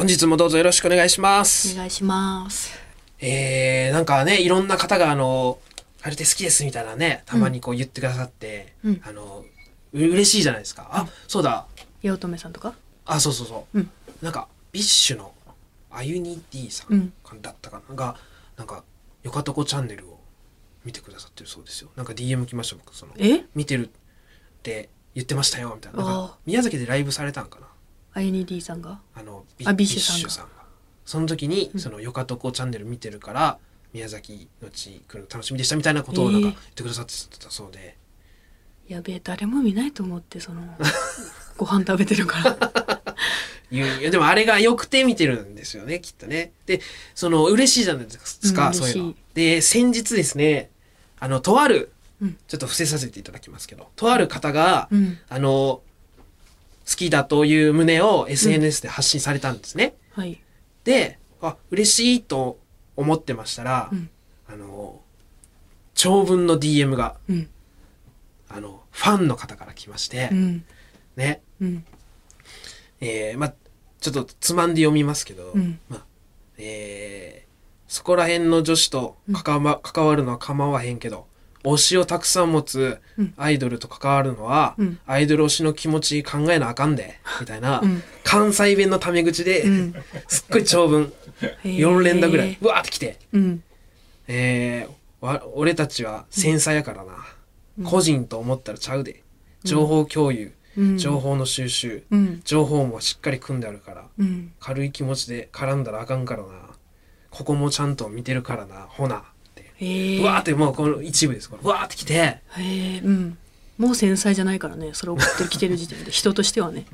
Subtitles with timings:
[0.00, 1.76] 本日もどうぞよろしくお願いしまおす。
[1.76, 2.72] 願いします。
[3.18, 5.58] えー、なんかね、いろんな方があの、
[6.00, 9.44] カルテ好きですみたいなね、たまにこう言ってくださって、うんあの、
[9.92, 10.88] う嬉しいじゃないですか。
[10.90, 11.66] あ、そうだ。
[12.02, 12.72] 八乙女さんとか？
[13.04, 13.78] あ、そうそうそう。
[13.78, 13.90] うん
[14.22, 15.34] なんか、 BiSH の、
[15.90, 17.12] アユニ D さうんん
[17.42, 18.16] だったかな、が、
[18.56, 18.82] なんか、
[19.22, 20.18] よかとこチャンネルを
[20.82, 21.90] 見てくださってるそうですよ。
[21.96, 23.44] なんか DM 来ました、僕、その、え？
[23.54, 23.90] 見てるっ
[24.62, 26.02] て言ってましたよ、みたいな。
[26.02, 27.66] な宮崎でライブされたんかな？
[28.12, 29.00] アユニ D さんが？
[29.14, 30.30] あのあ BiSH さんが。
[30.30, 30.50] さんが。
[31.04, 33.58] その時に、そのよかとこチャンネル見てるから
[33.92, 36.54] 宮崎の地来るの楽しみでしたみたいなことをなんかえー。
[36.54, 37.96] 言ってくださってたそうで、
[38.88, 40.62] やべえ誰も見ないと思ってその
[41.56, 43.04] ご飯食べてるから。
[43.72, 46.52] いういやでもあれが良くて見てるんですよねきっとね。
[46.66, 46.80] で
[47.14, 49.04] その嬉しいじゃないですか、うんそういうの。
[49.04, 50.70] 嬉で先日ですね
[51.20, 52.36] あのとあるうん。
[52.48, 55.18] ちょっと伏せさせていただきますけどとある方が、うん。
[55.28, 55.82] あの好
[56.96, 60.40] きだという旨を SNS で発信されたんですね、はい。
[60.84, 62.58] であ嬉しいと
[62.96, 64.10] 思ってましたら、うん。
[64.48, 65.00] あの
[65.94, 67.48] 長文の DM がうん。
[68.48, 70.64] あのファンの方から来まして、うん。
[71.16, 71.40] ね。
[71.60, 71.84] うん。
[73.00, 73.52] えーま
[74.00, 75.78] ちょっとつまんで読みますけど、うん。
[75.88, 76.04] ま
[76.58, 77.50] えー
[77.90, 81.26] そこら辺の女子と関わ,、関わるのは構わへんけど
[81.62, 83.34] 推しをたくさん持つうん。
[83.36, 84.98] アイドルと関わるのは、うん。
[85.06, 88.02] アイドル推しの気持ち考えなあかんでみたいな、うん。
[88.24, 89.94] 関西弁のタメ口で、うん。
[90.28, 91.12] すっごい長文
[91.64, 93.18] 4連打ぐらい、うわーってきて。
[93.32, 93.62] うん。
[94.28, 97.12] えー、わ俺たちは繊細やからな、
[97.84, 99.22] 個人と思ったらちゃうで
[99.64, 100.98] 情報共有、うん。
[100.98, 102.40] 情報の収集、うん。
[102.44, 104.52] 情報もしっかり組んであるからうん。
[104.60, 106.70] 軽い気持ちで絡んだらあかんからな
[107.30, 109.24] ここもちゃんと見てるからなほな
[109.80, 112.14] えうわーってもうこの一部ですこわーってきて。
[112.14, 113.38] へえうん。
[113.78, 116.86] もう繊細じゃないからねそれ送ってきてる時点で人としてはね。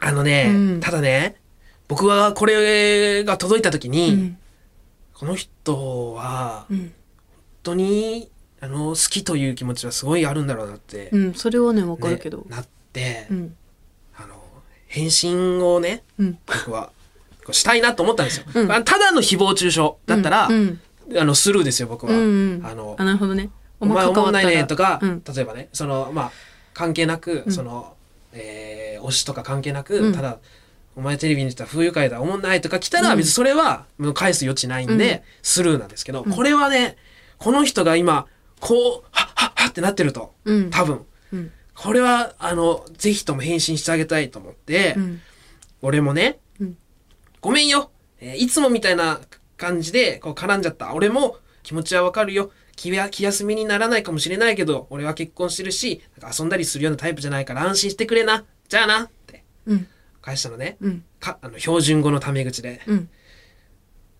[0.00, 0.80] あのね、うん。
[0.80, 1.36] ただね
[1.88, 4.38] 僕はこれが届いた時に、うん。
[5.14, 6.92] この人は本うん。
[7.62, 12.38] 当にあの好きという気持ちはすごいあるんだろうなって、うんそれはねわかるけど。
[12.38, 13.56] ねなって、うん。
[14.16, 14.34] あの
[14.88, 16.38] 返信をねうん。
[16.46, 16.90] 僕は
[17.52, 18.72] したいなと思ったんですよ、うん。
[18.72, 20.80] あただの誹謗中傷だったら、うん
[21.18, 22.66] あのスルーですよ僕は、うんうん。
[22.66, 23.50] あのあなるほどね。
[23.78, 25.22] お前思わないねとか、うん。
[25.24, 26.32] 例えばねそのまあ
[26.74, 27.52] 関係なく、うん。
[27.52, 27.94] その、
[28.32, 30.14] えー推しとか関係なく、うん。
[30.14, 30.38] ただ
[30.96, 33.16] お前テレビに出たら不愉快だ思んないとか来たら、うん。
[33.18, 35.20] 別にそれはもう返す余地ないんで、うん。
[35.42, 36.32] スルーなんですけど、うん。
[36.32, 36.96] これはね
[37.38, 38.26] この人が今
[38.58, 38.78] こう
[39.12, 40.70] はっはっはってなってるとうん。
[40.70, 41.04] 多分。
[41.32, 41.52] うん。
[41.74, 45.20] これはあのぜひとも返信してあげたいと思って、うん。
[45.82, 46.76] 俺もね、うん。
[47.42, 49.20] ごめんよ、えーいつもみたいな
[49.56, 50.94] 感じでこう絡んじゃった。
[50.94, 52.50] 俺も気持ちはわかるよ。
[52.76, 58.44] 気休めにならないかもしれないけど俺は結婚してるしなんか遊んだりするようなタイプじゃないから安心してくれな。
[58.68, 59.04] じゃあな。
[59.04, 59.44] って。
[59.66, 59.86] うん。
[60.20, 61.04] 返したのね、うん。
[61.18, 63.08] かあの標準語のタメ口で、うん。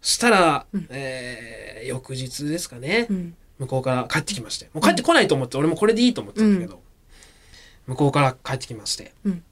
[0.01, 0.87] そしたら、うん。
[0.91, 3.37] えー翌日ですかね、うん。
[3.59, 4.71] 向こうから帰ってきまして。
[4.73, 6.81] もう帰ってこないと思って俺もこれでいいと思ってたんだけど、
[7.87, 9.45] 向こうから帰ってきまして、うん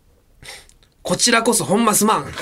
[1.05, 2.33] こちらこそほんますまん、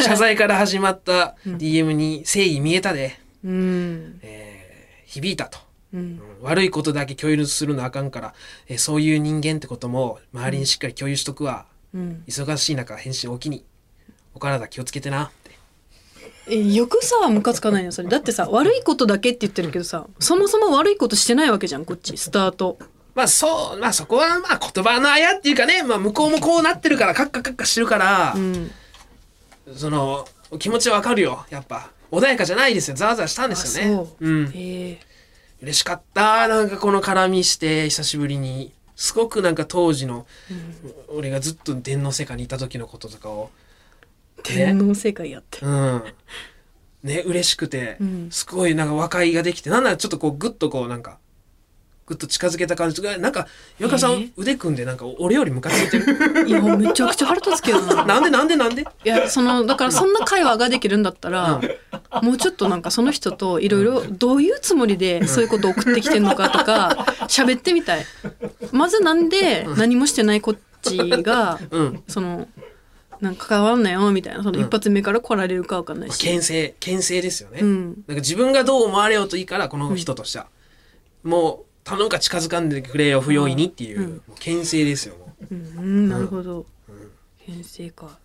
[0.00, 4.20] 謝罪から始まった DM に誠意見えたで、うん。
[4.22, 5.02] え。
[5.04, 5.58] ー響いたと、
[5.92, 6.00] うん。
[6.00, 6.20] うん。
[6.42, 8.34] 悪いことだけ共有するのあかんから、
[8.68, 12.22] えーそういう人間ってことも周りにしっかり共有しとくわ、うん。
[12.28, 13.64] 忙しい中返信おきに。
[14.34, 15.24] お体気をつけてな。
[15.24, 15.50] って
[16.48, 18.08] えよくさムカつかないのそれ。
[18.08, 22.16] だってさ悪いことだけって言ってるけどさそもそも悪いことしてないわけじゃんこっち。
[22.16, 22.78] スタート
[23.14, 28.70] まあそうまあそこはまあ言葉のあやっていうかね、まあ、向こうもこうなってるからカッカカッカしてるからう、ん。
[29.74, 30.26] その
[30.58, 31.90] 気持ちはわかるよやっぱ。
[32.10, 32.96] 穏やかじゃないですよ。
[32.96, 34.08] ざわざわしたんですよね。
[34.20, 34.28] う。
[34.28, 34.98] うん。
[35.62, 36.46] 嬉しかった。
[36.46, 38.72] なんかこの絡みして久しぶりに。
[38.94, 40.26] すごくなんか当時の、
[41.08, 43.50] 俺がずっと電脳世界にいた時のこととかを。
[44.42, 45.60] 天皇世界やって。
[45.64, 46.04] うん。
[47.02, 48.28] ね嬉しくて、うん。
[48.30, 51.18] すごいなんか和解ができてなんならちょっとこうグッとこうなんか
[52.06, 53.46] グッと近づけた感じがなんか
[53.78, 54.32] 岩川さん、えー。
[54.36, 56.48] 腕組んでなんか俺よりムカついてる？
[56.48, 58.04] いやもうめちゃくちゃ腹立つけどな。
[58.04, 58.82] なんでなんでなんで？
[58.82, 61.60] いやそのだからそんな会話ができるんだったら、
[62.22, 68.04] もうちょっとなんかその人といろいろどういうつもりでそういうことを送ってきてんのかとか喋ってみたい。
[68.72, 72.02] まずなんで何もしてないこっちがうん。
[72.08, 72.48] その
[73.20, 74.42] なんか関わんなよみたいな。
[74.42, 77.84] その一発目から来られるかわかんないし、牽制牽制ですよね、うん。
[77.86, 80.48] なんか自分がどう思われようといいからこの人としては、
[81.22, 84.10] もう頼むから近づかんでくれよ不用意にっていう,、うん。
[84.10, 85.54] もう牽制ですよもう。
[85.54, 85.58] ん。
[85.78, 86.66] うんなるほど。
[87.38, 88.18] 編成か。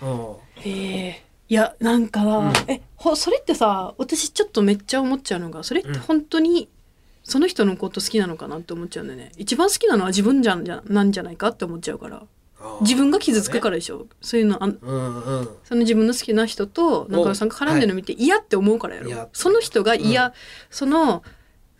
[0.00, 0.36] う、 うん。
[0.56, 1.24] へえ。
[1.48, 6.70] いやなんかな、えほそれってさ私ちょっとめっちゃ思っちゃうのがそれって本当に
[7.24, 9.32] その人のこと好きなのかなって思っちゃうんだよね。
[9.36, 12.22] 一番好きなのは自分じゃんじゃなんじゃないかって思っちゃうから。
[12.80, 14.06] 自分が傷つくからでしょ。
[14.20, 15.48] そういうのあんうんうん。
[15.64, 20.32] その自分の好きな人と中野さんが絡んでるの見て嫌って思うからやろ、嫌その人が嫌、
[20.70, 21.22] その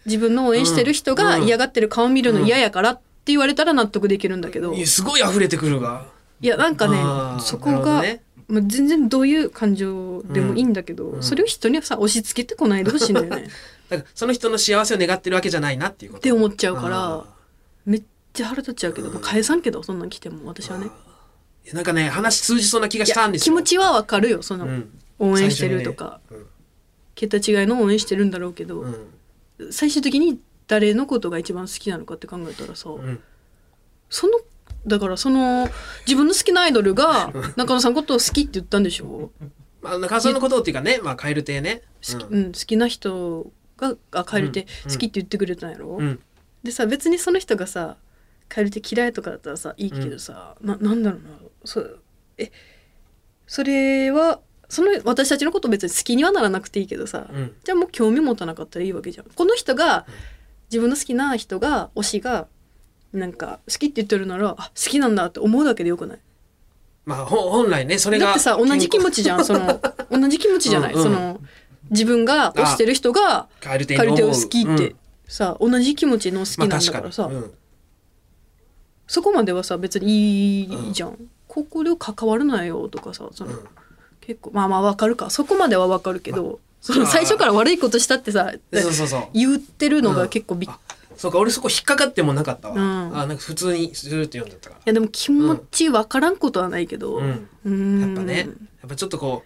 [0.06, 1.44] 自分の応援してる人がうん。
[1.44, 6.06] 嫌がってる顔見るの嫌やからって言われたら納得できるんだけど、すごい溢れてくるが。
[6.40, 6.98] いやなんかね
[7.40, 8.22] そこが、ね。
[8.48, 11.22] まあ、全然どういう感情でもいいんだけど、うん。
[11.22, 13.48] それを人にはさ押し付けてこないでほしいんだよね。
[13.88, 16.20] だからその人の幸せを願ってるわけじゃないなっていうこと。
[16.20, 17.24] って思っちゃうかあら
[17.86, 18.02] めっ
[18.32, 20.86] ちゃ腹立っちゃうけど、まあ返さんけどそんなん来ても私はね。
[20.86, 20.88] ー。
[20.88, 23.54] いやなんかね話通じそうな気がしたんですよ。
[23.54, 24.90] 気持ちはわかるよその、うん。
[25.18, 26.20] 応援してるとか、
[27.14, 28.96] 桁違いの応援してるんだろうけど、うん
[29.70, 33.20] 最終的に誰のことが一番好きなのかって考えたらさ、うん。
[34.08, 34.40] その
[34.86, 35.68] だからその
[36.06, 39.30] 自分の好きなアイドルが 中野さんのことを好きって言ったんでしょ、
[39.80, 41.82] まあ中野さんのことっていうかねまあ蛙亭ね。
[42.06, 42.44] 好きうん。
[42.46, 46.20] 好きな人があカエルテ好きって言ってくれたんやろ、うん。
[46.62, 47.96] でさ別にその人がさ
[48.48, 51.28] カエルテ嫌いとかだったらさいいけどさ、ななんだろうな。
[51.64, 51.84] そ
[52.38, 52.50] え
[53.46, 54.40] それは
[54.72, 57.54] その私たちのこと別に好きにはならなくていいけどさ、うん。
[57.62, 59.26] じゃあもう興味持たなかったらいいわけじゃん。
[59.26, 60.06] この人が
[60.70, 62.46] 自分の好きな人が推しが
[63.12, 66.18] なんか好きって言ってるならあ好きなんだって思うだけでよくない？
[67.04, 69.78] まあほ本来ねそれがだってさ同じ気持ちじゃんその
[70.10, 71.04] 同じ気持ちじゃない、うんうん。
[71.04, 71.40] その
[71.90, 74.74] 自分が推してる人がカエルテを好きって、う。
[74.94, 74.96] ん。
[75.28, 77.42] さ同じ気持ちの好きなんだからさ、まあ
[79.06, 83.68] そこまではさ別にいいじゃん、ここで関わるなよとかさその、うん
[84.22, 85.30] 結構まあまあわかるか。
[85.30, 89.28] そこまではわかるけど、その最初から悪いことしたってさそうそうそう。
[89.34, 90.78] 言ってるのが結構びっ、あ
[91.16, 93.16] そうか俺そこ引っかかってもなかったわ、うん。
[93.18, 97.48] あなんか普通にするって読んだったかいやでも気持ちわからんことはないけど、うん。
[97.64, 98.00] うーん。
[98.00, 98.38] らやっぱね。
[98.38, 99.44] やっぱちょっとこ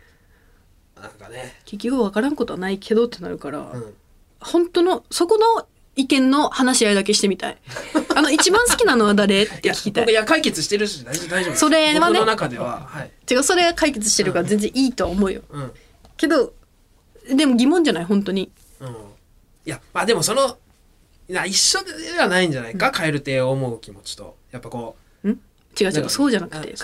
[0.97, 1.55] うなんかね。
[1.65, 3.95] 結局わからんことはないけどってなるから、うん。
[4.41, 5.67] 本当のそこの
[5.97, 7.57] 意見の話し合いだけしてみたい。
[8.15, 10.05] あの一番好きなのは誰って聞きたい。
[10.05, 11.15] 僕いや解決してるし大
[11.45, 12.87] 丈夫 それはね僕の中では。
[12.87, 13.11] はい。
[13.31, 15.43] 違うそれは解決してるから全然いいとは思うよ。
[15.51, 15.73] うん。
[16.17, 16.53] けど
[17.29, 18.05] でも疑問じゃない？
[18.05, 18.51] 本当に。
[18.81, 18.89] うん。
[18.89, 18.93] い
[19.65, 20.59] やまあでもその
[21.29, 24.37] いや一緒ではないんじゃないか、蛙亭を思う気持ちと。
[24.53, 25.31] やっぱこん？
[25.31, 25.39] 違う
[25.91, 26.75] 違うそうじゃなくて。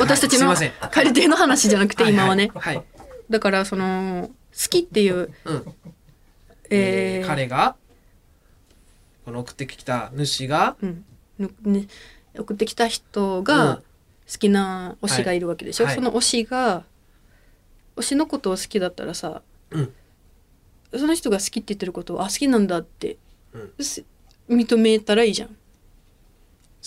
[0.00, 0.72] 私たちのすいません。
[0.90, 2.84] カエル亭の話じゃなくうて今はね、はい、はい。
[3.28, 5.74] だからその好きっていう、うん。
[6.70, 7.76] えーえー彼が？
[9.24, 11.04] この送ってきた主がうん。
[11.38, 11.86] ぬね、
[12.38, 13.44] 送ってきた人うん。
[13.44, 13.82] が
[14.30, 15.94] 好きな推しがいるわけでしょ、はい。
[15.94, 16.84] その推しが
[17.96, 19.92] 推しのことを好きだったらさうん。
[20.94, 23.16] その人が好きって言ってることをあ好きなんだって、
[23.52, 23.84] うん。
[23.84, 24.04] す
[24.48, 25.54] 認めたらいいじゃん、好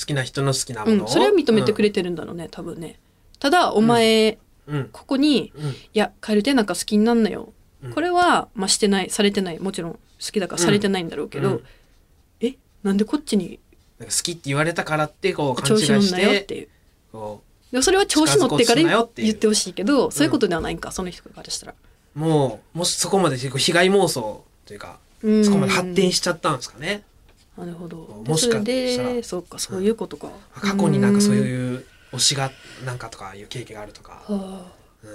[0.05, 2.99] きな人の好きなうん、ものを、それは認めてくれてるんだろうね、多分ね。
[3.39, 4.75] ただお前、うん。
[4.77, 4.89] うん。
[4.91, 5.69] ここにうん。
[5.69, 7.53] いやカエルテなんか好きになんなよ、
[7.83, 7.93] うん。
[7.93, 9.59] これは、まあ、してないされてない。
[9.59, 11.61] もちろん好きだからされてないんだろうけど、
[12.85, 13.59] なんでこっちに
[13.99, 16.67] 好きって言われたからってこう勘違い調子乗んなよっしてていう
[17.11, 17.41] こ
[17.71, 19.27] でもそれは調子乗ってから近づこうとすなよっていう。
[19.27, 21.73] 言ってほしいけどそういうことではないんか、その人からしたら。
[22.15, 25.43] うもうもしそこまで結構被害妄想というかうん。
[25.43, 27.03] そこまで発展しちゃったんですかね。
[27.57, 28.23] なるほど。
[28.27, 28.63] もしかしたら。
[28.63, 30.29] でそうかそういうことか。
[30.53, 31.37] 過去になんかそうう。
[31.37, 32.51] いう推しが
[32.85, 34.71] なんかとかいう経験があるとか、は
[35.03, 35.07] う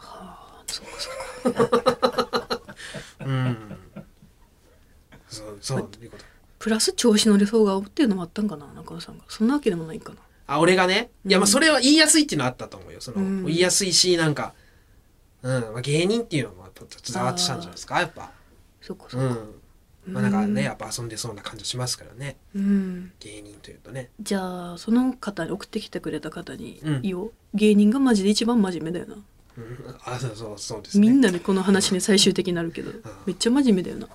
[0.00, 0.92] あ、そうか
[1.42, 3.24] そうか。
[3.24, 3.56] ん うん、
[5.30, 6.33] そうそういうこと
[6.64, 9.24] プラス調子乗りそう顔っていうのもあったんかな中野さんが。
[9.28, 10.16] そんなわけでもないかな。
[10.46, 14.54] あ俺がねいやまあうんそれは言いやすいっていうのはあったと思うよその、うん言いやすいしなんか、
[15.42, 18.30] うんまあ、芸人っていうのもやっぱ伝わってたんじゃないですかやっぱ
[18.80, 19.34] そうかそううか。
[19.34, 19.48] ん
[20.06, 23.12] まあなんかねやっぱ遊んでそうな感じしますからねうん。
[23.20, 27.32] 芸人というとねじゃあその方に送ってきてくれた方にうん言おう。
[27.52, 29.16] 芸人がマジで一番真面目だよな。
[29.58, 32.90] うんあそうそうそうですねみんなでこの話に最終的になるけど、
[33.26, 34.08] めっちゃ真面目だよな。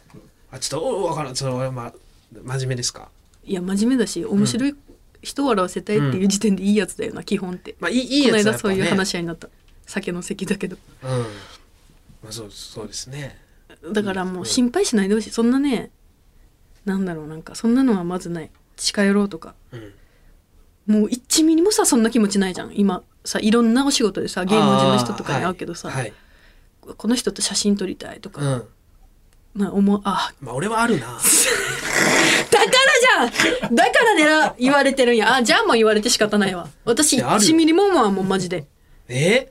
[0.51, 1.93] あちょっとおわからんそれはまあ
[2.33, 3.09] 真面目ですか？
[3.43, 4.75] いや真面目だし面白い
[5.21, 7.75] 人を笑わせたいっていう時点でいいやつだよな、基本って。
[7.79, 9.49] まあいいいいこのやつはやっぱね間そういう話し合いになった。
[9.85, 10.77] 酒の席だけど。
[11.03, 11.09] うん
[12.21, 13.37] まあそうそうですね
[13.93, 15.29] だからもう心配しないでほしい。
[15.31, 15.89] そんなね、
[16.85, 18.49] なんだろう、なんかそんなのはまずない。
[18.75, 19.55] 近寄ろうとか。
[19.71, 19.93] うん
[20.87, 22.71] もう1ミリもさ、そんな気持ちないじゃん。
[22.75, 26.13] 今、さ、いろんなお仕事でさ、芸能人の人とかに会うけどさ、あーはい、
[26.97, 28.63] この人と写真撮りたいとか、はいうん
[29.53, 31.19] まあ思う、あ、まあ俺はあるな
[31.99, 35.35] じゃんだからねら言われてるんや。
[35.35, 36.69] あ、じゃあもう言われて仕方ないわ。
[36.85, 37.49] 私、いやあるよ。
[37.51, 38.65] 1ミリもはもうマジで。
[39.07, 39.49] え？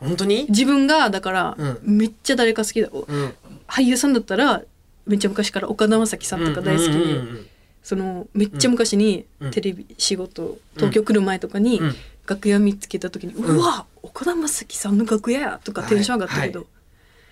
[0.00, 0.46] 本当に？
[0.48, 1.78] 自分が、だから、うん。
[1.82, 2.88] めっちゃ誰か好きだ。
[2.92, 3.34] おうん。
[3.66, 4.62] 俳優さんだったら、
[5.06, 6.86] めっちゃ昔から岡田将生さんとか大好き。
[6.86, 7.46] で、うんうんうん。
[7.82, 9.50] そのめっちゃ昔にうん。
[9.50, 11.94] テレビ仕事東京来る前とかにうん。
[12.26, 16.68] 楽屋見つけた時に「うわ岡田将生さんの楽屋や!」とかテンション上がったけど、はい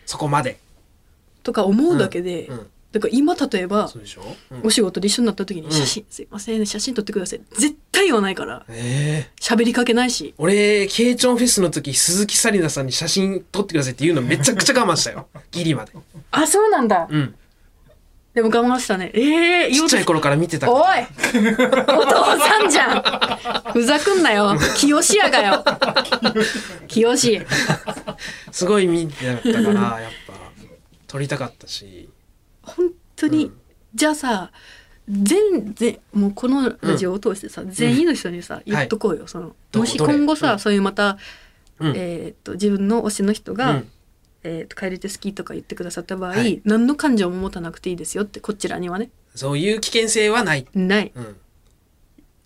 [0.06, 0.60] そこまで。
[1.42, 4.60] とか思うだけで、うんだから今例えばそうん。
[4.62, 5.70] お仕事で一緒になった時にん。
[5.72, 7.40] 写真、すいません写真撮ってください。
[7.58, 10.32] 絶対言わないからええ喋りかけないし。
[10.38, 15.26] 俺、ケイチョンフェスの時、鈴木紗理奈さんに写真撮ってくださいって言うのめちゃくちゃ我慢したよ。
[15.50, 15.92] ギリまで。
[16.30, 17.08] あそうなんだ。
[17.10, 17.34] うん。
[18.32, 19.10] でも我慢したね。
[19.12, 20.70] ええちっちゃい頃から見てた。
[20.70, 20.82] おい。
[20.82, 23.02] お父さんじゃん。
[23.74, 24.56] ふざくんなよ。
[24.76, 25.64] 清やがよ。
[26.86, 27.16] 清
[28.52, 30.34] すごい見てたから、やっぱ、
[31.08, 32.08] 撮りたかったし。
[32.64, 33.52] 本当に、うん。
[33.94, 34.50] じゃあさ
[35.08, 40.58] 全然もうこのラジオを通してさ、全員の人にさ、言っとこうよ、そのどもし今後さ、うん。
[40.58, 41.18] そういうまた、
[41.78, 41.92] うん。
[41.96, 43.90] えーっと自分の推しの人が、うん。
[44.44, 46.62] えーっと帰りて好きとか言ってくださった場合、はい。
[46.64, 49.10] 何の感情も持たなくていいですよってこちらにはね。
[49.34, 50.66] そういう危険性はない。
[50.74, 51.12] ない。
[51.14, 51.36] うん。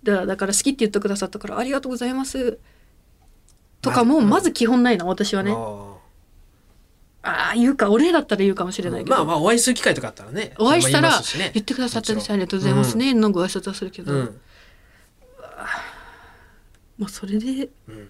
[0.02, 2.58] だからだから好きって言ってくださったからありがとうございます。
[3.82, 5.52] とかもまず基本ないな私はね。
[5.52, 5.97] あ
[7.22, 10.54] ああ言うか俺だったら言うかもしれあないけど、まあまあ、お会いする機会とかあったらね。
[10.58, 11.22] お会いしたらまあ
[11.52, 14.12] 言ってくださったんですありもがとうございますね、のご挨拶はするけど。
[16.98, 18.08] まあそれでうん。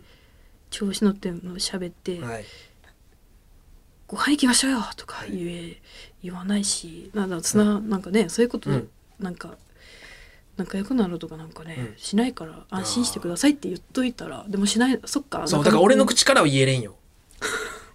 [0.71, 2.45] 調子乗っての喋って、はい。
[4.07, 5.81] ご飯行きましょうよとか言え、
[6.23, 8.89] 言わないしなんだつな、なんかねそういうこと、うん。
[9.19, 9.57] なんか
[10.59, 11.95] 仲良くなるとかなんかね、うん。
[11.97, 16.97] しないから安心してくださいって言っといたらでもしないそっかそう、仲だから俺の口からは言えれんよ。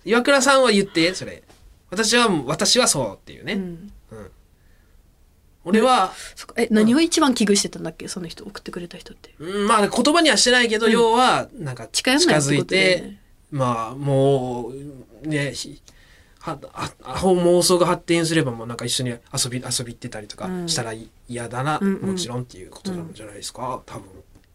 [0.05, 1.43] 岩倉さんは言って、それ。
[1.89, 3.53] 私は、私はそうっていうね。
[3.53, 3.91] うん。
[4.11, 4.31] うん。
[5.65, 6.11] 俺は、
[6.55, 8.07] え何を一番危惧してたんだっけ？
[8.07, 9.33] その人送ってくれた人って。
[9.39, 10.91] うん、まあ言葉にはしてないけど、うん。
[10.91, 14.73] 要は、なんか近づいて、ね、まあも
[15.23, 15.81] う、ね、ひ
[16.39, 20.67] はああ妄想が発展すればもうなんか一緒に遊び、遊び行ってたりとかうん。
[20.67, 22.09] したらい嫌だな、うんうん。
[22.11, 24.09] もちろんっていうことなんじゃないですか、多分。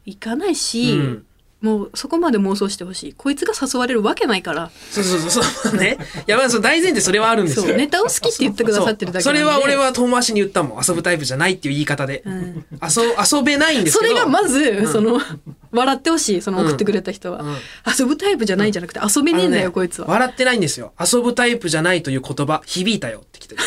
[0.04, 1.26] 行かないし、うん
[1.60, 5.98] もうそこまで妄想してほしいこいつが誘われるわけないからそうそうそうそうね。
[6.26, 7.76] いやまあその大前提それはあるんですよ。
[7.76, 10.82] ネタを好きって言ってくださってるだけそれは俺は遠回しに言ったもん。
[10.86, 12.22] 遊ぶタイプじゃないっていう言い方で。
[12.24, 13.02] うん遊
[13.36, 14.14] 遊べないんですそけど。
[14.14, 15.20] れがまず、うんその
[15.72, 17.56] 笑ってほしいその送ってくれた人は、うん
[17.98, 20.92] 遊ぶタイプじゃないじゃなくて遊べねえんだよ、ねこいつは笑ってないんですよ。
[21.00, 23.62] 遊ぶタイプじゃないという言葉、響いたよって来てる。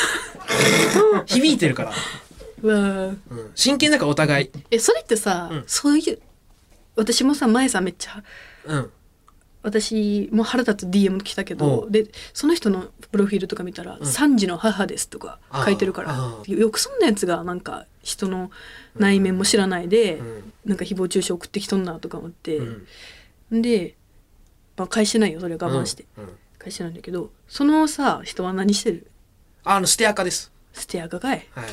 [1.28, 1.94] 響いてるから。
[2.64, 2.80] うわう
[3.12, 3.22] ん
[3.56, 4.50] 真剣だからお互い。
[4.72, 6.20] えそれってさ、うんそういう
[6.96, 8.24] 私もさ前さめっちゃ
[8.66, 8.92] うん。
[9.64, 11.92] 私も腹立つ DM 来たけおどう。
[11.92, 16.18] でその人のプロフィールとか見たら「3児の母です」とか書いてるから
[16.48, 18.50] よくそんなやつがなんか人の
[18.96, 20.54] 内面も知らないで、うん。
[20.66, 23.62] なんか誹謗中傷送ってきとんなとか思って、うん。
[23.62, 23.96] で、
[24.78, 26.24] まあ、返してないよそれは我慢して、うん。
[26.24, 26.30] うん。
[26.58, 29.08] 返してないんだけどそのさ人は何してる？
[29.64, 30.52] あの、ステアカです。
[30.74, 31.48] ステアカかい？
[31.52, 31.66] はい。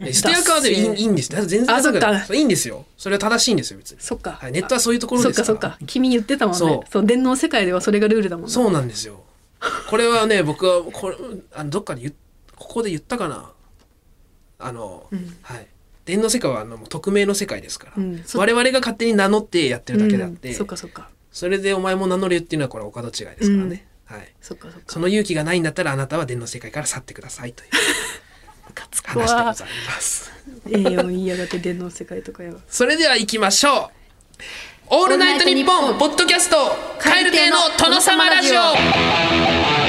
[0.00, 1.28] えステアカはでいいいいんです。
[1.30, 2.24] 全然あそっか。
[2.24, 2.86] そういいんですよ。
[2.96, 3.98] それは正しいんですよ、別に。
[4.00, 5.58] そっか、はい、ネットはそういうところそっですか。
[5.58, 5.70] から。
[5.72, 6.58] そっか君言ってたもんね。
[6.58, 8.52] そそうう電脳世界ではそれがルールだもんね。
[8.52, 9.22] そうなんですよ。
[9.88, 11.16] これはね、僕は、これ、
[11.54, 12.10] あの、どっかで
[12.56, 13.52] ここで言ったかな。
[14.58, 15.36] あの、うん。
[15.42, 15.66] はい。
[16.06, 18.22] 電脳世界はあの匿名の世界ですから、うん。
[18.24, 20.54] そ我々が勝手に名乗ってやってるだけであって、うん。
[20.54, 21.10] そっかそっか。
[21.32, 27.70] それでお前も名乗れよっていうのはこれお門違いですからね、はい、そっかそっかその勇気がないんだったらあなたは電脳世界から去ってくださいという
[28.70, 30.32] かつく話でごわざいます。
[30.70, 33.90] 栄養言いやがって電脳世界とかよそれでは行きましょ
[34.88, 34.92] う。
[34.92, 36.56] オールナイトニッポンポッドキャスト
[36.98, 39.79] 蛙亭の殿様ラジオ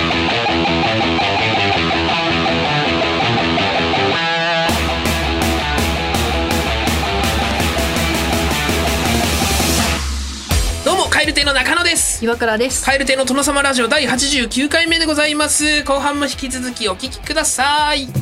[11.11, 12.23] 蛙亭の中野です。
[12.23, 12.85] 岩倉です。
[12.85, 15.83] 蛙亭の殿様ラジオ第89回目でございます。
[15.83, 18.05] 後半も引き続きお聞きください。
[18.05, 18.13] オー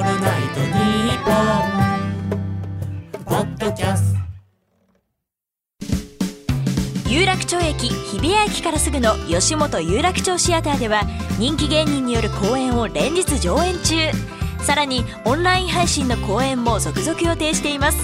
[0.00, 1.34] ルナイトニッポン」
[3.28, 4.20] ポッドキャスト。
[7.10, 11.02] 有楽町駅日比谷駅からすぐの吉本有楽町シアターでは
[11.38, 13.96] 人気芸人による公演を連日上演中
[14.62, 17.98] さらにオンライン配信の公演も続々予定しています。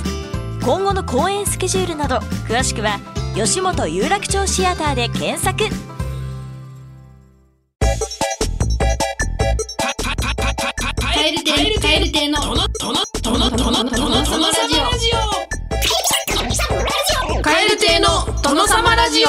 [0.62, 2.16] 今後の公演スケジュールなど
[2.48, 2.98] 詳しくは
[3.34, 5.64] 吉本有楽町シアターで検索。
[17.42, 19.28] カエル亭の殿様ラジオ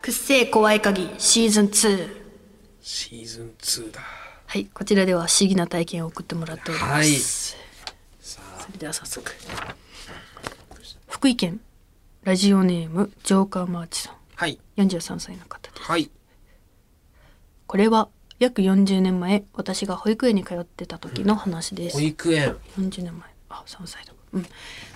[0.00, 2.08] くっせえ怖い鍵シーズン2
[2.82, 4.00] シーズン2だ
[4.54, 7.08] はいこちらでは不思議な体験を送ってもらっております、はい。
[7.08, 9.32] それでは早速。
[11.08, 11.60] 福井県
[12.22, 14.14] ラジオネームジョーカーマーチさん。
[14.36, 14.60] はい。
[14.76, 15.82] 43歳の方です。
[15.82, 16.08] はい。
[17.66, 18.08] これは
[18.38, 22.56] 約40年前私が保育園に通ってた時の話です、保育園。
[22.78, 23.28] 40年前。
[23.48, 24.12] あ3歳だ。
[24.34, 24.46] うん。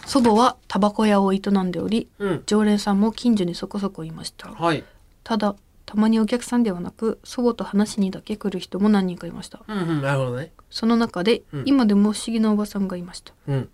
[0.06, 2.42] 祖母はタバコ屋を営んでおり、うん。
[2.46, 4.52] 常連さんも近所にそこそこいました。
[4.52, 4.84] はい。
[5.24, 5.56] ただ
[5.88, 9.62] たまにお客さんではなく祖母と話しにだけ来る人も何人かいました。
[9.66, 10.52] うんうんなるほどね。
[10.68, 11.62] その中で、うん。
[11.64, 13.32] 今でも不思議なおばさんがいました。
[13.48, 13.70] うん。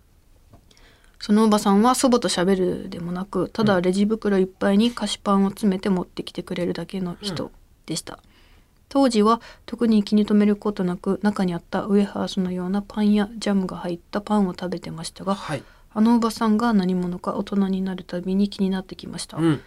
[1.18, 7.50] そのおばさんは祖母と喋るでもなくただレジ袋いっぱいに菓子パンを詰めて持ってきてくれるだけの人
[7.86, 8.20] でした、
[8.88, 15.64] 当時は特に気に留めることなく中にあったウエハースのようなパンやジャムが入ったパンを食べてましたがはい。
[15.94, 19.38] あのおばさんが何者か大人になるたびに気になってきました。
[19.38, 19.60] うん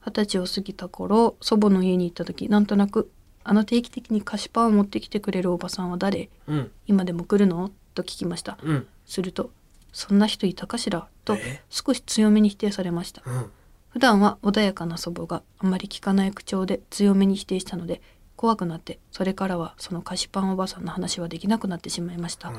[0.00, 3.10] 二十歳を過ぎた頃祖母の家に行った時なんとなく
[3.44, 6.70] 「あの定期的に菓子パンを持ってきてくれるおばさんは誰うん。
[6.86, 8.58] 今でも来るの?」と聞きました。
[8.62, 8.86] うん。
[9.06, 9.50] すると
[9.92, 13.22] 「そんな人いたかしら?」とえ少し強めに否定されました。
[13.26, 13.50] うん。
[13.90, 18.00] 普段は穏やかな祖母があまり聞かない口調で強めに否定したので
[18.36, 22.52] 怖くなってそれからはその菓子パンおばさんの話はできなくなってしまいました、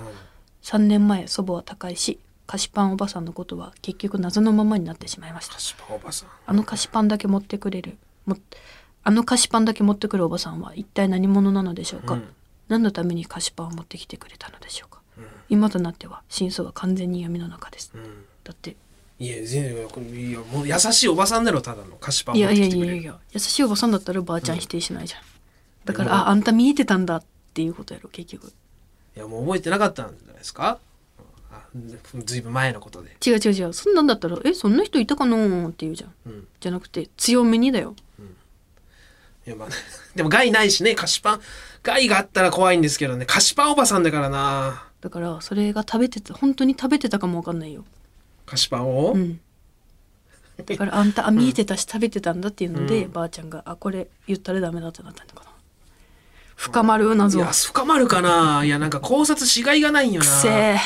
[0.62, 2.20] 3年前祖母は他界し
[2.52, 5.54] 菓子パンおばさんのことは結局謎のままになってしまいました。
[5.54, 6.30] 菓子パンおばさん。
[6.46, 7.98] あの菓子パンだけ持ってくれる。
[8.26, 8.36] も
[9.06, 12.28] あの菓子パンだけ持ってくるおばさんは一体何者なのでしょうか、うん。
[12.68, 15.00] 何のために菓子パンを持ってきてくれたのでしょうか、
[15.48, 18.26] 今となっては真相は完全に闇の中です、うん。
[18.44, 18.76] だって。
[19.18, 20.34] いや全然い。
[20.34, 22.98] やもう優しいおばさんだろただの菓子パン持っいやいやてきてくれる。
[22.98, 25.22] いやいや優しいおばさんだったらばあちゃん否定しないじゃん、
[25.86, 28.52] だから、ああんた見えてたんだっていうことやろ結局。
[29.16, 30.68] いやもう覚えてなかったんじゃないですか。
[30.68, 30.80] あ
[32.26, 33.16] ずいぶん前のことで。
[33.26, 33.74] 違う違う違う。
[33.74, 36.14] そんなんだったらえそんな人いたかなーって言うじゃん。
[36.26, 36.48] うん。
[36.60, 37.96] じゃなくて強めにだよ。
[39.46, 39.70] いやまあ
[40.16, 40.96] でも害ないしね。
[40.96, 41.42] 菓子パン。
[41.84, 43.26] 害があったら怖いんですけどね。
[43.26, 44.88] 菓子パンおばさんだからな。
[45.02, 47.86] だからそれが食べてた本当に食べてたかもわかんないよ。
[48.46, 49.40] 菓子パンを、うん。
[50.66, 53.12] だからあんたあ見えてたし食べてたんだっていうので、うん。
[53.12, 55.52] ばあちゃんがあこれ言ったらダメだってなったんだかな。
[56.56, 57.40] 深まる謎。
[57.40, 58.64] いや深まるかな。
[58.64, 60.28] いやなんか考察しがいがないんよな。
[60.28, 60.78] くせえ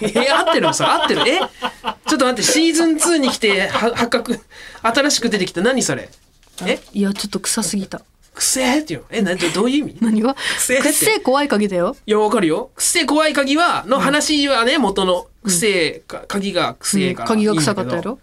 [0.00, 1.22] え合ってるそれ合ってる？
[1.28, 1.38] え？
[1.38, 4.40] ちょっと待ってシーズン2に来ては発覚
[4.82, 5.62] 新しく出てきた。
[5.62, 6.08] 何それ？
[6.66, 6.80] え？
[6.92, 8.02] いやちょっと臭すぎた。
[8.32, 9.06] くせえっていうの？
[9.10, 9.98] えなどどういう意味？
[10.00, 10.36] 何が？
[10.58, 11.96] せえくせえ怖い鍵だよ。
[12.06, 12.70] いやわかるよ。
[12.74, 18.18] くせえ怖い鍵はの話はね元のくせえか鍵がくせえから鍵が臭かったやろ？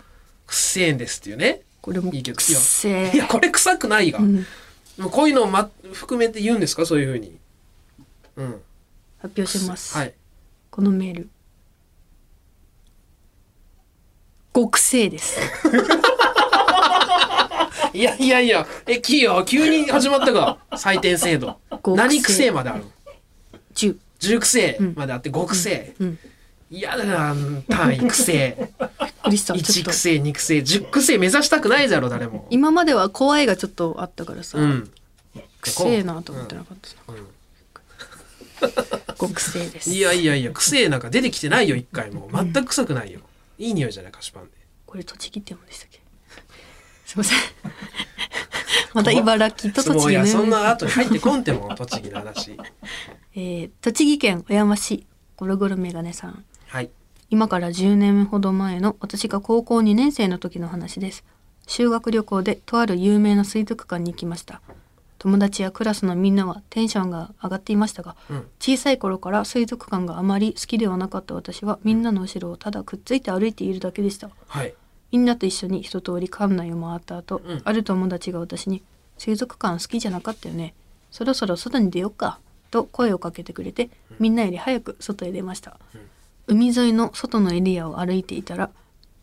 [0.46, 1.62] くせえんですっていうね。
[1.82, 2.38] これもいいけど。
[2.38, 4.46] くせえいやこれ臭くないが、ん。
[4.98, 6.86] もうこういうのを、ま、含めて言うんですか？
[6.86, 7.38] そういうふうに。
[8.38, 8.62] うん。
[9.20, 10.14] 発表します、はい。
[10.70, 11.30] このメール
[14.58, 15.38] 極性です。
[17.94, 18.66] いやいやいや。
[18.88, 20.58] えキヨ急に始まったか。
[20.72, 21.60] 採点制度。
[21.70, 21.96] 極性。
[21.96, 22.84] 何癖まである
[23.76, 24.40] 10十。
[24.40, 26.18] 癖まであって五癖、うん。
[26.72, 27.36] いやだな
[27.70, 28.72] 単位癖
[29.30, 32.48] 一癖二癖十癖目指したくないだろ誰も。
[32.50, 34.90] 今までは怖いがちょっとあったからさ、うん。
[35.62, 36.90] くせえなと思ってなかった
[38.74, 38.84] な、
[39.20, 39.92] 極性です。
[39.92, 42.28] いやいやいや癖なんか出てきてないよ一回も。
[42.34, 43.20] 全く臭くないよ
[43.58, 44.52] いい匂いじゃない菓子パンで。
[44.86, 46.00] これ栃木って読むんでしたっけ？
[47.06, 47.38] すいません。
[48.94, 50.26] また茨城と栃木ね。
[50.26, 52.58] そんな後に入ってこんても栃木の話。
[53.36, 56.44] えー栃木県小山市ゴロゴロメガネさん。
[56.68, 56.90] はい。
[57.30, 61.24] 今から10年ほど前の私が高校2年生の時の話です。
[61.68, 64.62] 修学旅行でとある有名な水族館に行きました
[65.20, 68.48] 友達やクラスのみんなはテンションが上がっていましたが、うん。
[68.60, 74.30] 小さい頃から水族館があまり好きではなかった私はみんなの後ろをただくっついて歩いているだけでした。
[74.48, 74.74] はい。
[75.12, 77.62] みんなと一緒に一通り館内を回った後、うん。
[77.64, 78.84] ある友達が私に
[79.18, 80.74] 「水族館好きじゃなかったよね。
[81.12, 85.80] そろそろ外に出ようか」と声をかけてくれてみんなより早く外へ出ました、
[86.48, 88.70] 海沿いの外のエリアを歩いていたら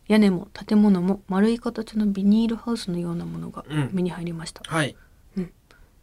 [0.07, 3.89] 屋根も建物も丸い形のビニールハウスのようなものがうん。
[3.93, 4.95] 目に入りました、はい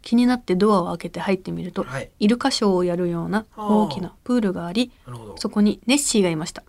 [0.03, 2.11] 気になってドアを開けて入ってみると、はい。
[2.19, 4.91] イルカショーをやるような大きなプールがあり
[5.37, 6.63] そこにネッシーがいました。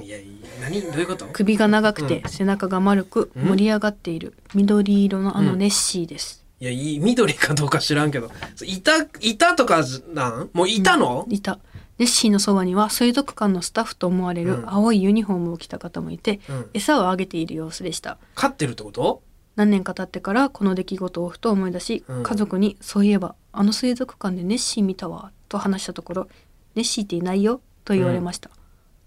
[0.00, 0.26] いやいや
[0.60, 0.82] 何？
[0.82, 1.26] どういうこと？
[1.32, 2.28] 首が長くてうん。
[2.28, 3.48] 背中が丸くうん？
[3.48, 5.58] 盛り上がっている緑色のあのうん。
[5.58, 8.30] ネッシーです、いやいい緑かどうか知らんけど。
[8.64, 10.50] いたいたとかなん？
[10.52, 11.58] もういたの、いた。
[11.98, 14.70] ネッシーのそばには水族館のスタッフと思われるうん。
[14.70, 16.70] 青いユニフォームを着た方もいて、うん。
[16.74, 18.18] 餌をあげている様子でした。
[18.34, 19.22] 飼ってるってこと？
[19.56, 22.22] 何年か経ってからこの出来事をふと思い出し、うん。
[22.22, 26.28] 家族に「そういえばあの水族館でネッシー見たわ」と話したところ
[26.76, 28.50] 「ネッシーっていないよ」と言われました、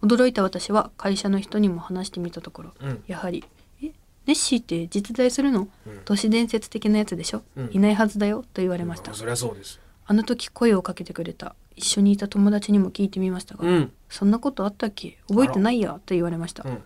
[0.01, 3.03] 驚いた私は会社の人にも話してみたところ、うん。
[3.07, 3.43] やはり
[3.83, 3.91] 「え
[4.25, 6.01] ネッシーって実在するの、うん。
[6.05, 7.69] 都市伝説的なやつでしょ、うん。
[7.71, 9.79] いないはずだよ」と言われました、そりゃそうです。
[10.05, 15.19] あの時声をかけてくれた一緒にいた友達にも聞いてみましたが、うんそんなことあったっけ？
[15.29, 16.83] 覚えてないやと言われました、うん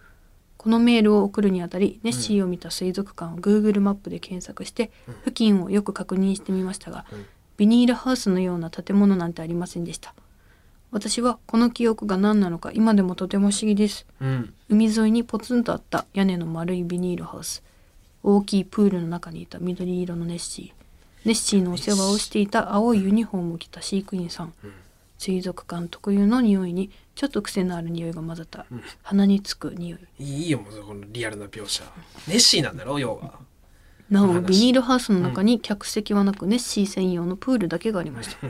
[0.64, 4.92] このメールを送るにあたりネッシーを見た水族館を Google マップで検索して
[5.26, 7.26] 付近をよく確認してみましたが、うん。
[7.58, 10.14] ビニールハウスのような建物なんてありませんでした。
[10.92, 14.06] 私はこの記憶が何なのか今でもとても不思議です。
[14.22, 14.54] うん。
[14.70, 17.62] 海沿いにポツンとあった屋根の丸いビニールハウス。
[18.24, 20.84] 大きいプールの中にいた緑色のネッシー。
[21.26, 24.54] ネッシーのお世話をしていた青いユニフォームを着た飼育員さん、
[25.24, 28.66] 水族館特有の匂いにちょっと癖のある匂いが混ざった、
[29.04, 30.00] 鼻につく匂い。
[30.20, 31.82] いいよもうこのリアルな描写。
[32.28, 33.40] ネッシーなんだろ要は。
[34.10, 34.42] なお話。
[34.42, 38.48] ビニールハウスの中に客席はなく、ネッシー専用のプールだけがありました。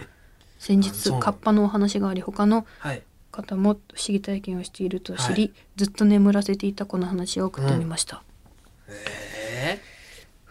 [0.58, 1.12] 先日あそう。
[1.14, 3.04] なんだカッパのお話があり他のはい。
[3.32, 5.52] 方も不思議体験をしていると知り、はい。
[5.76, 8.24] ずっと眠らせていたこの話を送ってみました、
[8.88, 9.80] え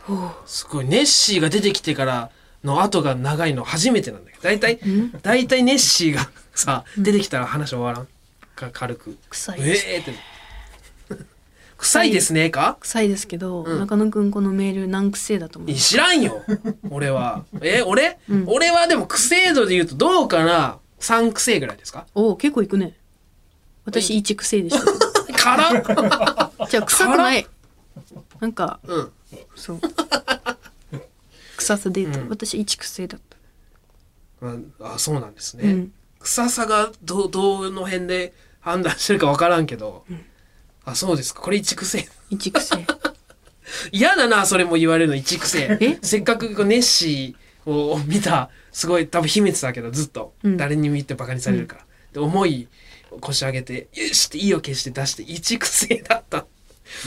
[0.05, 2.31] ー、すごいネッシーが出てきてから
[2.65, 4.79] の後が長いの初めてなんだけど大体
[5.23, 8.09] 大体ネッシーが さ出てきたら話終わらん？
[8.55, 9.11] か軽く。
[9.11, 9.87] え臭いです。
[9.89, 10.15] えー、って。
[11.79, 12.77] 臭いですねか？
[12.81, 13.81] 臭いですけど、うん。
[13.81, 16.43] 中野くんこのメール難癖だと思う知らんよ。
[16.91, 17.45] 俺は。
[17.61, 22.07] え俺、俺はでも癖度で言うとどうかな？3癖ぐらいですか？
[22.15, 22.95] おお結構いくね。
[23.85, 24.85] 私一癖でした。
[25.27, 27.47] けどからじゃあ臭くない。
[28.39, 29.13] なんかうん。
[29.57, 29.81] そう
[31.63, 32.29] 臭さで言うと、うん。
[32.29, 33.37] 私一癖だった。
[34.85, 35.93] ああそうなんですね、うん。
[36.19, 40.05] 臭さがどどの辺で判断してるか分からんけど、
[40.85, 41.41] あそうですか。
[41.41, 42.09] これ一癖。
[42.29, 42.85] 一癖。
[43.93, 45.79] 嫌だなそれも言われるの一癖。
[45.81, 45.99] え？
[46.03, 50.57] せっかくこうネッシーを見たすごい多分秘密だけどずっと、うん。
[50.57, 52.69] 誰にも言ってバカにされるから、で思い
[53.11, 56.47] を腰上げてよしって意を決して出して一癖だった。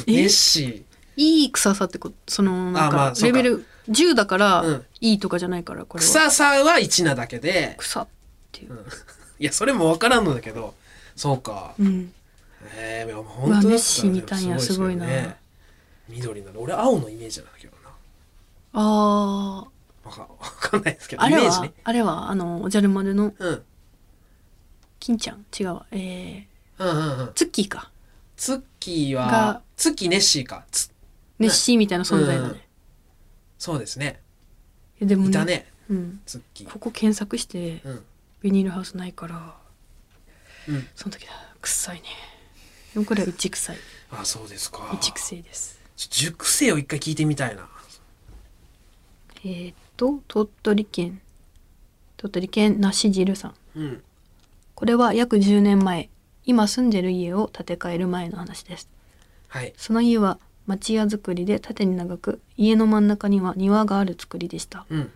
[0.08, 0.12] え？
[0.12, 0.86] ネッシ
[1.18, 2.16] いい臭さってこと？
[2.28, 3.38] そのなんかあまあそうか。
[3.38, 4.86] レベル10だから、うん。
[5.02, 6.12] いいとかじゃないからこーれは。
[6.12, 7.76] 臭さは1なだけで。
[7.78, 8.08] 臭っ
[8.52, 8.80] ていう。
[9.40, 10.74] いやそれも分からんのだけど。
[11.16, 11.74] そうか。
[11.80, 12.14] うん。
[12.76, 15.06] ええー、う本当だったらわネッシー見たんやですごいな。
[15.06, 15.38] ね
[16.10, 16.62] 緑なの。
[16.62, 17.90] 俺青のイメージなんだけどな。
[18.74, 19.68] あ
[20.04, 21.74] わかわかんないですけーあれは、どイメージね。
[21.84, 23.64] あれはあのおじゃる丸のうん。
[25.00, 25.46] 金ちゃん？
[25.58, 25.86] 違うわ。
[25.92, 27.32] えー、うんうんうん。
[27.36, 27.92] ツッキーか。
[28.38, 30.66] ツッキーはがツッキーネッシーか。
[30.72, 30.90] つ
[31.40, 31.50] ネッ。
[31.50, 32.60] シーみたいな存在だね、うん
[33.66, 34.22] そうですね。
[35.02, 35.66] えでもいたね。
[35.90, 36.70] うん、ツッキー。
[36.70, 38.06] ここ検索してうん。
[38.44, 39.56] ビニールハウスないから
[40.68, 40.88] うん。
[40.94, 42.04] その時だ臭いね。
[42.94, 43.78] でもこれは一臭い。
[44.12, 44.88] あそうですか。
[44.94, 45.80] 一癖です。
[45.98, 47.68] ちょ熟成を一回聞いてみたいな。
[49.44, 51.20] えー、っと鳥取県。
[52.18, 53.56] 鳥取県梨汁さん。
[53.76, 54.04] うん。
[54.76, 56.12] これは約10年前。
[56.46, 58.88] 今住んでる家を建て替える前の話です。
[59.48, 59.74] はい。
[59.76, 64.86] その家は町屋造りで縦に長く家の真ん中には庭がある造りでした。
[64.90, 65.12] うん。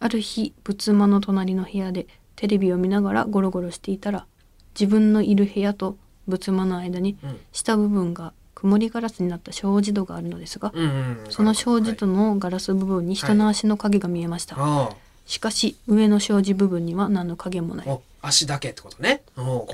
[0.00, 4.26] ある日仏間の隣の部屋でテレビを見ながらゴロゴロしていたら
[4.74, 7.40] 自分のいる部屋と仏間の間にうん。
[7.52, 14.90] 下部分が曇りガラスになった障子戸があるのですが、うんうんその障子戸のガラス部分に人の足の影が見えました、あ
[15.26, 18.00] しかし上の障子部分には何の影もない。
[18.22, 19.22] 足だけってことね。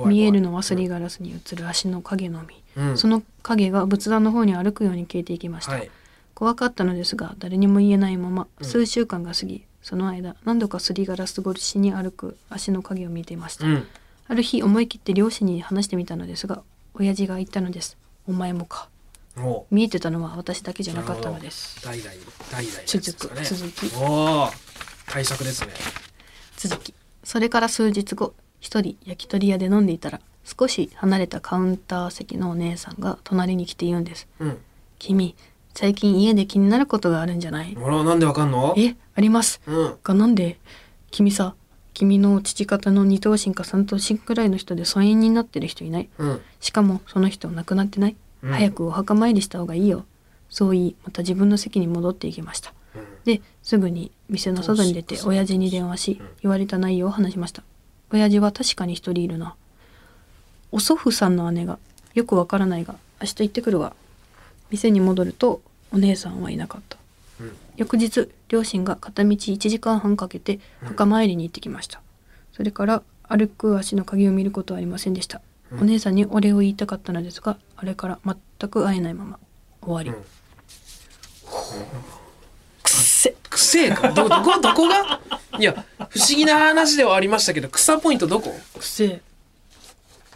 [0.07, 2.99] 見えるのはすりガラスに映る足の影のみ、うん。
[2.99, 5.91] その影が仏壇の方に歩くように消えていきました、はい。
[6.35, 8.67] 怖かったのですが誰にも言えないままうん。
[8.67, 13.87] 数週間が過ぎ、その間何度かすりガラス越しに歩く足の影を見ていました、うん。
[14.29, 16.63] ある日思い切って両親に話してみたのですが
[16.95, 17.97] 親父が言ったのです。
[18.27, 18.89] お前もか。
[19.37, 19.67] お。
[19.71, 21.83] 見えてたのは私だけじゃなかったのです。
[21.85, 22.11] 代々
[22.51, 23.95] 代々続く続き。
[23.97, 24.49] おお
[25.07, 25.73] 対策ですね。
[26.57, 26.95] 続き。
[27.25, 34.27] それから数日後一人焼き鳥屋で飲んでいたら少し離れたカウンター席のお姉さんが隣に来て言うんです。
[34.41, 34.59] うん。
[34.99, 35.35] 君
[35.75, 37.77] 最近家で気になることがあるんじゃない？
[37.77, 38.75] あらなんでわかんの？
[38.79, 39.61] えあります。
[39.67, 39.97] うん。
[40.03, 40.59] がなんで？
[41.11, 41.55] 君さ
[41.93, 46.09] 君の父方の二等身か三等身くらいの人で疎遠になってる人いない？
[46.19, 46.41] うん。
[46.61, 48.53] しかもその人亡くなってない、うん。
[48.53, 50.07] 早くお墓参りした方がいいよ。
[50.49, 52.73] そう言いまた自分の席に戻っていきました。
[52.95, 53.03] うん。
[53.25, 57.63] ですぐに店の外に出て親父に電話し言われた内容を話しました。
[58.11, 59.55] 親父は確かに一人いるな
[60.71, 61.79] お祖父さんの姉が
[62.15, 63.95] よくわからないが明日行ってくるわ。
[64.71, 66.99] 店に戻るとお姉さんはいなかった。
[67.41, 67.57] うん。
[67.77, 72.01] 翌日両親が片道1時間半かけて墓参りに行ってきました、
[72.53, 75.41] それから歩く足の鍵を見ることはありませんでした、
[75.81, 78.37] お姉さんにお礼を言いたかったのですがあれから全
[78.71, 79.39] く会えないまま
[79.81, 80.17] 終わり、うん。
[82.83, 83.35] くっせ。
[83.49, 84.13] くせえか？
[84.13, 85.21] どどこどこが？
[85.59, 88.51] いや不思議な話ではありましたけど草ポイントどこ？
[88.75, 89.21] くっせ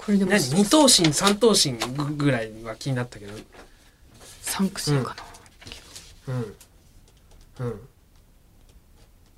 [0.05, 0.43] これでも何？
[0.55, 3.33] 二等身三等身ぐぐらいは気になったけど。
[4.43, 5.17] 三癖か
[6.27, 7.67] な、うん。
[7.67, 7.81] うん。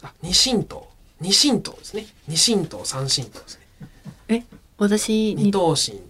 [0.02, 0.88] あ二神道
[1.20, 2.06] 二神道ですね。
[2.26, 3.66] 二神道三神道ですね。
[4.28, 4.42] え？
[4.78, 6.00] 私に二等身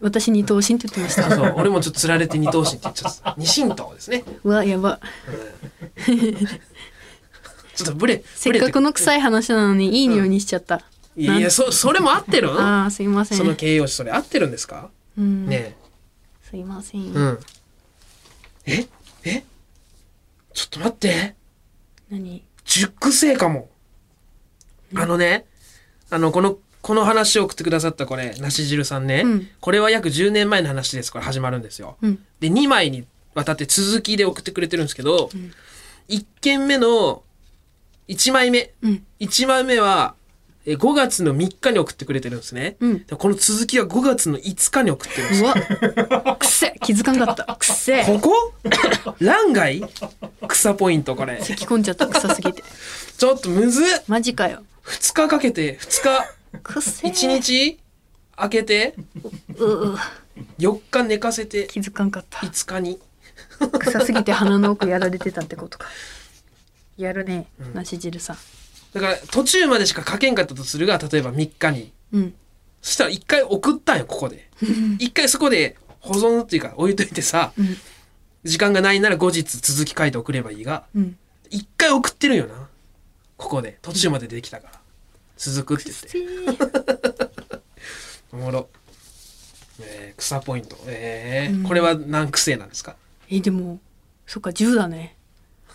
[0.00, 1.26] 私二等身って言ってました。
[1.26, 1.54] あそう。
[1.56, 3.34] 俺もちょっとつられて二等身って言っちゃった。
[3.38, 4.22] 二神道ですね。
[4.44, 5.00] うわやば。
[7.74, 10.82] ちょっとブレせっかくの臭いい話なのにいい匂いにしちゃった、
[11.16, 12.50] いやそそれも合ってる？
[12.50, 13.38] ああすいません。
[13.38, 14.90] その形容詞それ合ってるんですか？
[15.16, 15.76] うん、ね
[16.42, 17.38] すいません、えうん。
[18.66, 18.86] え？
[19.24, 19.44] え？
[20.52, 21.34] ちょっと待って。
[22.10, 22.44] 何？
[22.64, 23.68] 熟成かも。
[24.94, 25.46] あのね、
[26.10, 29.48] あの、この、この話を送ってくださったこれ、なし汁さんね、うん。
[29.60, 31.12] これは約10年前の話です。
[31.12, 31.96] これ始まるんですよ。
[32.02, 32.24] うん。
[32.38, 35.30] で、2枚にわたって続きで送ってくれてるんですけど、
[36.08, 37.22] 1件目の
[38.08, 39.04] 1枚目、うん。
[39.18, 40.14] 1枚目は、
[40.66, 42.76] え5月の3日に送ってくれてるんですね。
[42.80, 43.04] うん。
[43.06, 46.36] でこの続きは5月の5日に送ってるんですうわ。
[46.36, 46.74] くせ。
[46.82, 47.56] 気づかんかった。
[47.56, 48.04] くせ。
[48.04, 48.52] ここ？
[49.20, 49.82] 欄外？
[50.48, 51.40] 草ポイントこれ。
[51.40, 52.08] 咳込んじゃった。
[52.08, 52.64] 臭すぎて。
[53.16, 53.86] ちょっとむずっ。
[54.08, 57.06] マジかよ !2 日かけて、2日、くせ。
[57.06, 57.78] 1日？
[58.36, 58.94] 開けて、
[59.56, 59.96] うう。
[60.58, 62.40] 4日寝かせて、気づかんかった。
[62.40, 63.00] 5日に。
[63.78, 65.86] 臭すぎて鼻の奥やられてたってことか。
[66.96, 68.36] やるね梨汁さん
[68.96, 71.92] だから途中までしか書けんかったとするが、例えば3日に。
[72.12, 72.34] うん
[72.82, 74.48] そしたら1回送ったんよ、ここで。
[74.62, 77.76] 1回そこで保存っていうか置いといてさ、うん
[78.44, 81.18] 時間がないなら後日続き書いて送ればいいが、うん
[81.50, 82.68] 1回送ってるんよな。
[83.36, 83.78] ここで。
[83.82, 84.80] 途中までできたから。
[85.36, 87.20] 続くって言って。
[88.32, 88.68] おもろ。
[89.80, 90.76] えー、草ポイント。
[90.86, 92.96] えーうんこれは何癖なんですか？
[93.28, 93.80] えでも
[94.26, 95.15] そっか10だね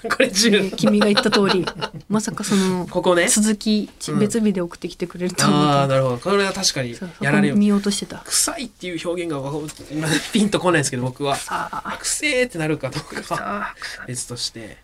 [0.10, 0.76] これえ10。
[0.76, 1.66] 君が言った通り
[2.10, 3.28] まさかそのここね。
[3.28, 6.18] 続きうん別日で送ってきてくれると思ああ、うなるほど。
[6.18, 7.54] これは確かにやられる。
[7.54, 9.58] こ見ようとしてた臭いっていう表現がわか
[9.92, 11.36] 今ピンとこないですけど、僕は。
[11.36, 13.76] さあ臭ーってなるかどうかは
[14.08, 14.78] 別として。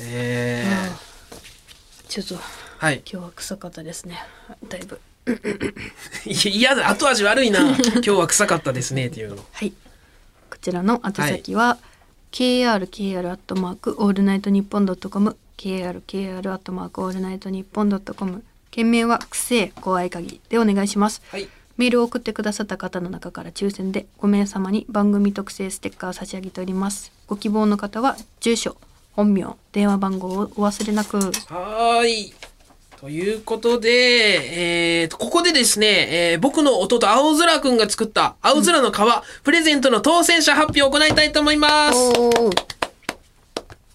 [0.00, 1.14] えあー
[2.08, 2.38] ちょっとー、
[2.78, 3.02] はい。
[3.10, 4.22] 今日は臭かったですね
[4.68, 5.00] だいぶ
[6.26, 6.88] いや嫌だ。
[6.88, 7.60] 後味悪いな。
[7.60, 9.44] 今日は臭かったですねっていうの。
[9.52, 9.72] はい
[10.50, 11.93] こちらの宛先は、krkr ア
[13.34, 18.42] ットマークオールナイトニッポンドットコム krkr アットマークオールナイトニッポンドットコム
[18.72, 21.46] 件名はくせえ怖い鍵でお願いしますはい。
[21.76, 28.76] メールを送ってくださった方の中から抽選で5名様に番組特製ステッカーを差し上げておりますご希望の方は住所
[29.12, 32.53] 本名電話番号をお忘れなくはーい。
[33.04, 33.90] ということで、
[35.02, 38.94] えーと、ここでですね、えー僕の弟、青空くんが作った、青空の皮、
[39.42, 41.98] プレゼントの当選者発表を行いたいと思います。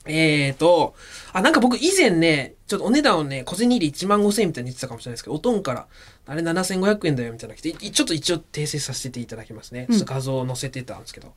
[0.06, 0.93] えーと、
[1.34, 5.88] あ、なんか僕以前ね、ちょっとお値段をね、小銭入れ1万5千円みたいに言ってたかもしれないですけど、おとんから、
[6.28, 9.88] あれ7500円だよみたいなの来て、いちょっと一応訂正させていただきますね。
[9.89, 11.34] ちょっと画像を載せてたんですけど、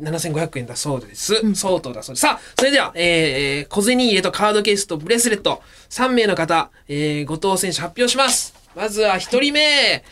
[0.00, 1.54] 7500円だそうです。
[1.54, 2.20] 相当だそうです。
[2.20, 8.54] さあ、それでは、えー、小銭入れとカードケースとブレスレット、3名の方、えー、ご当選者発表します。
[8.74, 10.04] まずは1人目、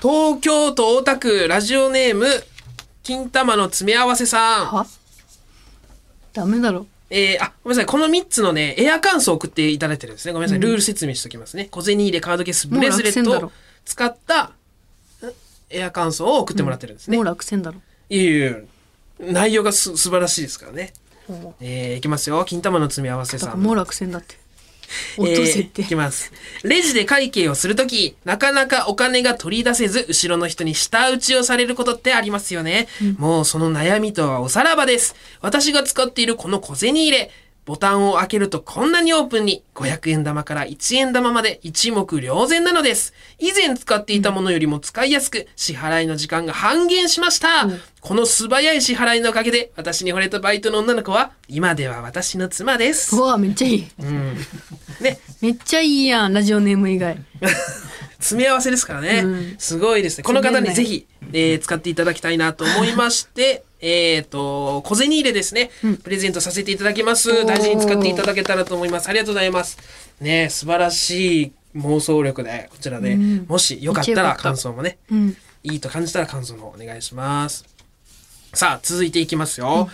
[0.00, 2.26] 東京都大田区ラジオネーム、
[3.02, 4.66] 金玉の詰め合わせさん。
[4.66, 4.86] は？
[6.32, 7.86] ダメだろえー、あ、ごめんなさい。
[7.86, 10.32] この3つのね、エア乾燥を送っていただいてるんですね。
[10.32, 10.60] ごめんなさい。
[10.60, 11.66] ルール説明しておきますね。
[11.70, 13.52] 小銭入れ、カードケース、ブレスレットを
[13.84, 14.52] 使ったん
[15.68, 17.16] エア乾燥を送ってもらってるんですね。
[17.18, 18.64] もう落選だろいえいえいえ
[19.22, 20.92] 内容がす素晴らしいですからね。
[21.26, 22.44] ほえー、いきますよ。
[22.44, 23.62] 金玉の詰め合わせさん。
[23.62, 24.42] もう落選だって
[25.16, 26.32] 落えーとせって、いきます。
[26.64, 32.88] レジで会計をするとき、なかなかお金が取り出せず、後ろの人に舌打ちをされることってありますよね。
[33.18, 35.14] もうその悩みとはおさらばです。
[35.40, 37.30] 私が使っているこの小銭入れ、
[37.64, 43.14] ボタンを開けるとこんなにオープンに、500円玉から1円玉まで一目瞭然なのです。
[43.38, 47.68] 以前使っていたものよりも使いやすく、支払いの時間が半減しました。
[48.00, 53.20] この素早い支払いのおかげで、私に惚れたバイトの女の子は、今では私の妻ですう。
[53.20, 54.36] わめっちゃいいうん。
[55.00, 57.16] ね、めっちゃいいやんラジオネーム以外
[58.18, 59.20] 詰め合わせですからね。
[59.24, 60.24] うんすごいですね。
[60.24, 65.70] この方にぜひ、えー使っていただきたいなと思いまして、 えっと、小銭入れですね、
[66.02, 67.30] プレゼントさせていただきます。
[67.30, 69.08] ー大事に使っていただけたらと思います。
[69.08, 69.78] ありがとうございます。
[70.20, 77.64] ね素晴らしい妄想力で、こちらで、うんもしよかったら感想もね、うんいいと感じたら感想の方お願いします。
[78.54, 79.88] さあ、続いていきますよ。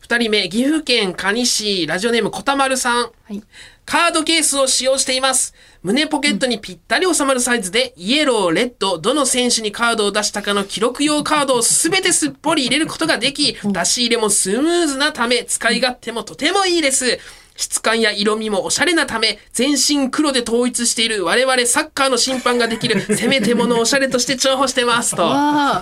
[0.00, 3.02] 二、人目、岐阜県蟹市、ラジオネームこたまるさん。
[3.02, 3.42] はい
[3.88, 5.54] カードケースを使用しています。
[5.82, 17.20] 胸ポケットにぴったり収まるサイズで、イエロー、レッド、どの選手にカードを出したかの記録用カードをすべてすっぽり入れることができ、出し入れもスムーズなため、使い勝手もとてもいいです。
[17.58, 25.28] 質感や色味もおしゃれなため、全身黒で統一している我々サッカーの審判ができる、せめてものおしゃれとして重宝してますと。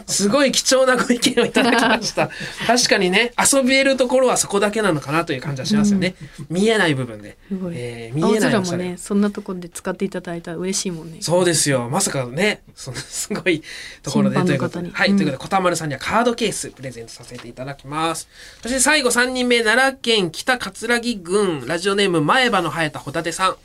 [0.06, 2.30] すごい貴重なご意見をいただきました。
[2.66, 6.14] 確かにね、遊べるところはそこだけなのかなという感じはしますよね。
[6.48, 7.36] 見えない部分で。
[7.72, 11.90] えー見青えないおしゃれ空もねそんなところで使っていただいたら嬉しいもんねそうですよ。
[11.90, 13.62] まさかね、そのすごい
[14.02, 14.90] ところでということで。
[14.90, 15.10] はい。
[15.10, 18.28] うんということで、こたまるさんにはカードケースプレゼントさせていただきます。
[18.62, 23.57] そして最後3人目、奈良県北葛城郡、ラジオネーム前歯の生えたホタテさん。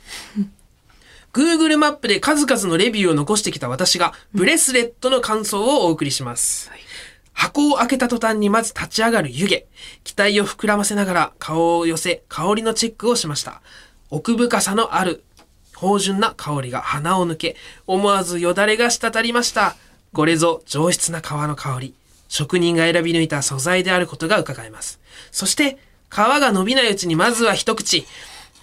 [1.32, 6.70] Google マップで数々のレビューを残してきた私が、ブレスレットの感想をお送りします。
[7.32, 9.64] 箱を開けた途端にまず立ち上がる湯気。
[10.04, 13.62] 期待を膨らませながら顔を寄せ、香りのチェックをしました。
[14.10, 15.24] 奥深さのある
[15.76, 19.76] 芳醇な香りが鼻を抜け、思わずよだれが滴りました。
[20.12, 21.94] これぞ上質な皮の香り。
[22.28, 25.00] 職人が選び抜いた素材であることが伺えます。
[25.30, 25.78] そして、
[26.12, 28.06] 皮が伸びないうちにまずは一口。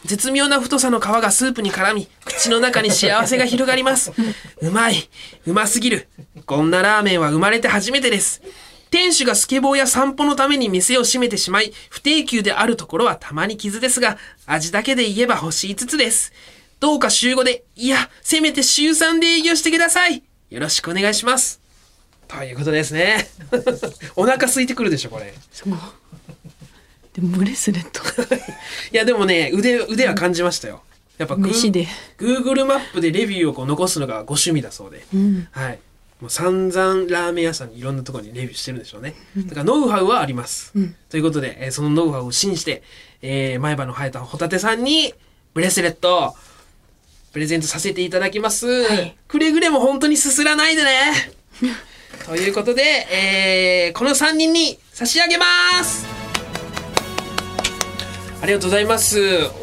[0.06, 4.14] 絶妙な太さの皮がスープに絡み、口の中に幸せが広がります。
[4.62, 5.10] うまい。
[5.48, 6.08] うますぎる。
[6.46, 8.44] こんなラーメンは生まれて初めてです。
[8.92, 16.32] 店主がスケボーや散歩のために店を閉めてしまい、不定休であるところはたまに傷ですが、味だけで言えば星5つです。
[16.80, 20.24] どうか週5で、いや、せめて週3で営業してください。
[20.52, 21.60] よろしくお願いします。
[22.28, 23.28] ということですね。
[24.16, 25.34] お腹空いてくるでしょ、これ。
[27.20, 28.02] でもブレスレット
[28.36, 28.40] い
[28.96, 30.82] や、でもね、腕、腕は感じましたよ。
[31.18, 31.86] やっぱグー飯で
[32.18, 35.04] Google マップでレビューをこう残すのがご趣味だそうで。
[35.14, 35.80] うんはい。
[36.22, 39.16] もう散々ラーメン屋さんにいろんなところにレビューしてるんでしょうね。
[39.38, 40.72] だからノウハウはあります。
[40.76, 42.84] うんということで、えーそのノウハウを信じて、
[43.22, 45.14] えー前歯の生えたホタテさんに
[45.54, 46.36] ブレスレット
[47.34, 48.84] プレゼントさせていただきます。
[48.84, 51.34] いくれぐれも本当にすすらないでね。
[52.26, 55.46] ということで、えーこの3人に差し上げま
[55.84, 56.19] す。
[58.42, 59.20] ありがとうございます。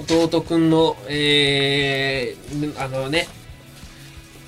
[0.09, 3.27] 弟くんの、えー、あのね、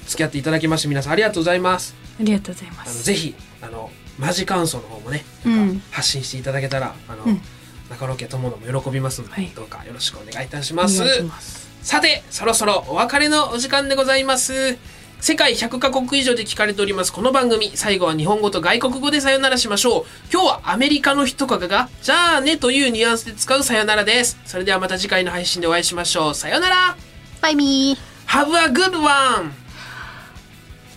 [0.07, 1.95] 付き合っていただきまして皆さんありがとうございます。
[2.21, 7.41] ありがとうございまあのすぜひあのマジ感想の方もね、うんなんか発信していただけたらあの、うん
[7.88, 11.23] 中野家友のも喜びますので、はいどうかよろしくお願いいたしおます。
[11.23, 14.77] ますさてそろそろお別れのお時間でございます。
[15.21, 17.13] 世界100カ国以上で聞かれております。
[17.13, 20.05] この番組最後は日本語と外国語でさよならしましょう。
[20.33, 24.39] 今日はアメリカの人かががじゃあねというニュアンスで使うさよならです。
[24.47, 26.35] それではまた次回の配信でお会いしましょう。
[26.35, 26.97] さよなら。
[27.43, 28.09] バイミー。
[28.29, 29.53] Have a good one!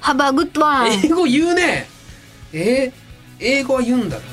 [0.02, 1.88] Have a good one 英語言うね。
[2.54, 3.02] えー
[3.44, 4.24] 英語は言うんだな